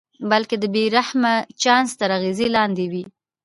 [0.29, 3.03] بلکې د بې رحمه چانس تر اغېز لاندې وي.